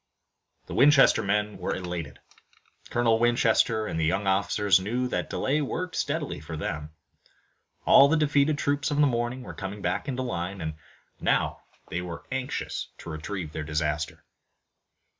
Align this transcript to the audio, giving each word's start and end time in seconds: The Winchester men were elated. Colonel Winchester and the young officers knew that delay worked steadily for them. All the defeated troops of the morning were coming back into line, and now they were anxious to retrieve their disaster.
The 0.65 0.73
Winchester 0.73 1.21
men 1.21 1.59
were 1.59 1.75
elated. 1.75 2.17
Colonel 2.89 3.19
Winchester 3.19 3.85
and 3.85 3.99
the 3.99 4.03
young 4.05 4.25
officers 4.25 4.79
knew 4.79 5.07
that 5.09 5.29
delay 5.29 5.61
worked 5.61 5.95
steadily 5.95 6.39
for 6.39 6.57
them. 6.57 6.89
All 7.85 8.07
the 8.07 8.17
defeated 8.17 8.57
troops 8.57 8.89
of 8.89 8.97
the 8.97 9.05
morning 9.05 9.43
were 9.43 9.53
coming 9.53 9.83
back 9.83 10.07
into 10.07 10.23
line, 10.23 10.59
and 10.59 10.73
now 11.19 11.61
they 11.89 12.01
were 12.01 12.25
anxious 12.31 12.87
to 12.97 13.11
retrieve 13.11 13.51
their 13.51 13.61
disaster. 13.63 14.25